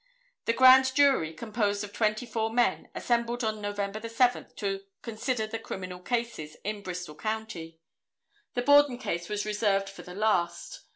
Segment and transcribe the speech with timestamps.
[0.45, 5.59] The grand jury, composed of twenty four men, assembled on November 7th to consider the
[5.59, 7.77] criminal cases in Bristol county.
[8.55, 10.85] The Borden case was reserved for the last.